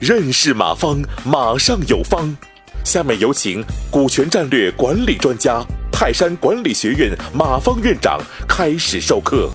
[0.00, 2.36] 认识马方，马上有方。
[2.84, 9.52] 下面有请股权战略管理专家、泰山管理学院马方院长开始授课。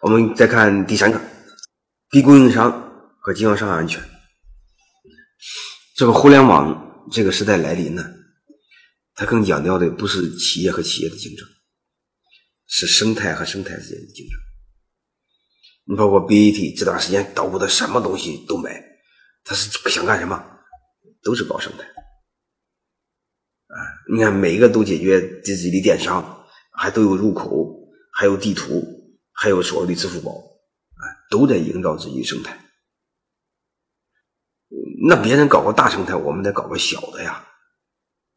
[0.00, 1.20] 我们再看第三个，
[2.10, 2.72] 低供应商
[3.20, 4.02] 和经销商安全。
[5.94, 8.04] 这个互联网这个时代来临呢，
[9.14, 11.46] 它更强调的不是企业和企业的竞争，
[12.74, 14.38] 是生态和生态之间的竞争。
[15.84, 18.82] 你包括 BAT 这段时间捣鼓的什么东西都买，
[19.44, 20.42] 他是想干什么？
[21.22, 21.84] 都是搞生态。
[21.84, 23.76] 啊，
[24.10, 27.78] 你看每一个都解决自己的电商，还都有入口，
[28.14, 28.82] 还有地图，
[29.32, 32.58] 还有所谓的支付宝，啊，都在营造自己的生态。
[35.06, 37.46] 那别人搞个大生态，我们得搞个小的呀。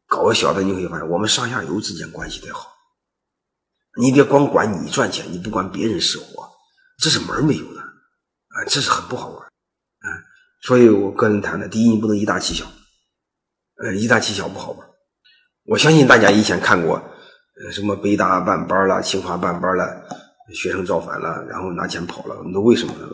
[0.06, 2.75] 搞个小的，你会发现我们上下游之间关系得好。
[3.96, 6.46] 你别光管你赚钱，你不管别人死活。
[7.02, 10.08] 这是门没有的，啊，这是很不好玩，啊，
[10.62, 12.64] 所以我个人谈的，第一，你不能以大欺小，
[13.82, 14.86] 呃，以大欺小不好玩。
[15.66, 20.02] 我相信大家以前看过，呃，什么北大办班了，清华办班了，
[20.54, 23.06] 学生造反了，然后拿钱跑了，那为什么呢？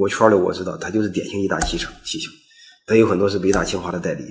[0.00, 2.30] 我圈里我知道，他就是典型以大欺小，欺小。
[2.86, 4.24] 他有很多是北大清华的代理，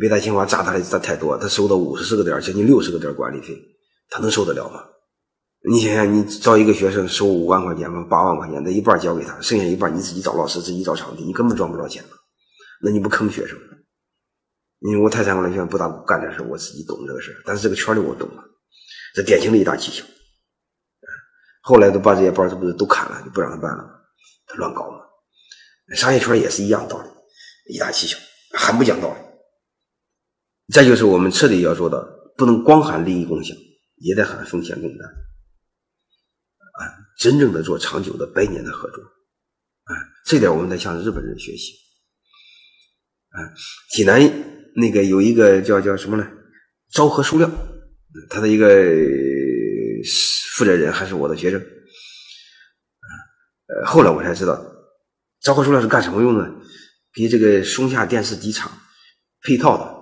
[0.00, 3.56] 北大清华砸他的砸太多，他收到五十四个点，将近六十个点管理费，
[4.10, 4.84] 他能受得了吗？
[5.70, 12.02] 你想想，你招一个学生收五万块钱吧，八万块钱，那一半交给他，剩下一半你自己找老师，自己找场地，你根本赚不着钱
[12.82, 13.58] 那你不坑学生？
[14.80, 18.42] 因为我泰山管理学院不大干这事，我自己懂这个事但是这个圈里我懂了，
[19.14, 20.04] 这典型的一大技巧。
[21.60, 23.84] 后来都把这些班这不是都砍了，就不让他办了
[24.46, 24.96] 他乱搞嘛。
[25.94, 27.08] 商业圈也是一样道理，
[27.74, 28.18] 一大技巧，
[28.56, 29.16] 很不讲道理。
[30.72, 32.02] 再就是我们彻底要做的，
[32.38, 33.54] 不能光喊利益共享，
[34.00, 35.06] 也得喊风险共担。
[35.06, 35.14] 啊
[37.18, 39.92] 真正的做长久的百年的合作，啊，
[40.24, 41.74] 这点我们得向日本人学习。
[43.28, 43.52] 啊，
[43.90, 44.20] 济南
[44.74, 46.26] 那个有一个叫叫什么呢？
[46.92, 47.48] 昭和塑料，
[48.30, 48.68] 他的一个
[50.56, 51.60] 负责人还是我的学生。
[51.60, 51.66] 呃，
[53.86, 54.58] 后来我才知道，
[55.42, 56.50] 昭和塑料是干什么用的？
[57.12, 58.72] 给这个松下电视机厂
[59.42, 59.99] 配套的。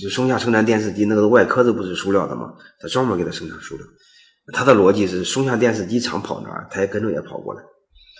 [0.00, 2.54] 就松下生产电视机那个外壳子不是塑料的吗？
[2.78, 3.86] 他专门给他生产塑料。
[4.52, 7.62] 他的逻辑是，松下电视机厂跑哪儿，他也跟着也跑过来。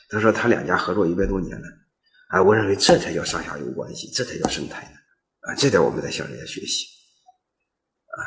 [0.08, 1.66] 他说他两家合作一百多年了，
[2.28, 4.96] 啊，我认为这才叫上下游关系，这才叫生态呢，
[5.40, 6.84] 啊，这点我们在向人家学习，
[8.06, 8.18] 啊，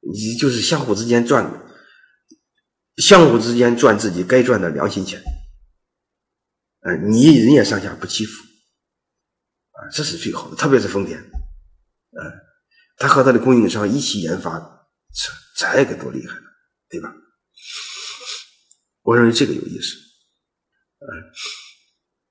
[0.00, 1.50] 你就是相互之间赚，
[2.96, 5.22] 相互之间赚自己该赚的良心钱，
[6.80, 8.42] 啊，你人家上下不欺负，
[9.72, 12.20] 啊，这是最好的，特别是丰田，啊，
[12.96, 14.58] 他和他的供应商一起研发，
[15.56, 16.46] 这这个多厉害呢，
[16.88, 17.14] 对吧？
[19.02, 19.96] 我认为这个有意思，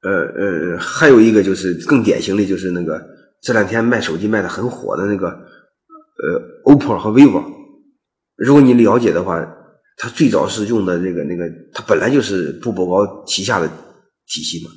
[0.01, 3.01] 呃呃呃，还有一个就是更典型的就是那个
[3.41, 7.43] 这两天卖手机卖的很火的那个呃，OPPO 和 vivo。
[8.35, 9.39] 如果你了解的话，
[9.97, 13.67] 它最早是用的那个那个，它本来就是步步高旗下的
[14.27, 14.71] 体系嘛，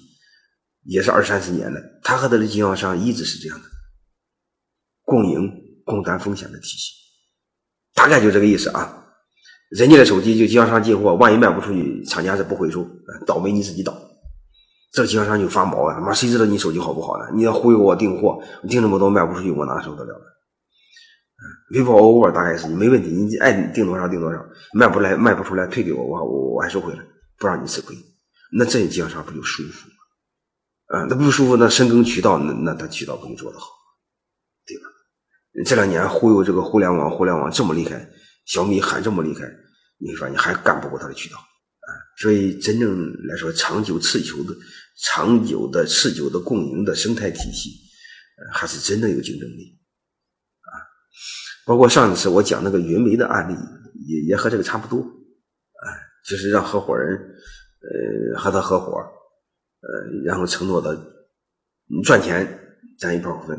[0.84, 3.65] 也是二三十年的，他和他的经销商一直是这样的，
[5.03, 5.50] 共赢
[5.88, 6.93] 共担风险的体系，
[7.94, 9.06] 大概就这个意思啊。
[9.71, 12.87] 人家的手机就经销商进货，万一卖不出去，厂家是不回收，
[13.26, 13.93] 倒霉你自己倒。
[14.93, 17.25] 这经销商就发毛啊，妈谁知道你手机好不好呢？
[17.34, 18.38] 你要忽悠我订货，
[18.69, 20.15] 订这么多卖不出去，我哪受得了
[21.71, 24.38] ？vivo、OPPO 大概是你没问题，你爱订多少订多少，
[24.72, 27.00] 卖不来卖不出来退给我，我我我还收回来，
[27.38, 27.94] 不让你吃亏。
[28.50, 31.00] 那这经销商不就舒服吗？
[31.00, 33.66] 啊，那不舒服，那深耕渠道，那那他渠道不就做得好，
[35.64, 38.08] 这两年忽悠这个互联网，互联网这么厉害。
[38.46, 39.42] 小米还这么厉害，
[39.98, 41.88] 你会发现还干不过它的渠道啊！
[42.16, 44.54] 所以真正来说，长久持久的、
[45.04, 47.72] 长久的、持久的共赢的生态体系，
[48.54, 49.78] 还是真的有竞争力
[50.62, 50.72] 啊！
[51.66, 53.54] 包括上一次我讲那个云煤的案例，
[54.06, 55.84] 也也和这个差不多啊，
[56.26, 60.94] 就是让合伙人呃和他合伙，呃，然后承诺的
[61.87, 62.49] 你赚钱
[62.99, 63.58] 占一半股份，